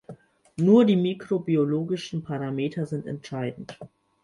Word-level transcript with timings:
Nur 0.57 0.85
die 0.85 0.95
mikrobiologischen 0.95 2.23
Parameter 2.23 2.87
sind 2.87 3.05
entscheidend. 3.05 3.77